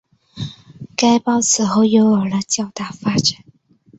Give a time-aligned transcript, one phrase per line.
[0.97, 3.43] 该报此后又有了较大发展。